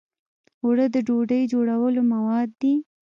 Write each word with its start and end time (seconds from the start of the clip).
اوړه 0.63 0.85
د 0.93 0.97
ډوډۍ 1.07 1.41
جوړولو 1.53 2.01
مواد 2.13 2.49
دي 2.61 2.73